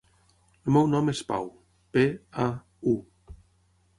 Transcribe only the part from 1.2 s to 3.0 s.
Pau: pe, a, u.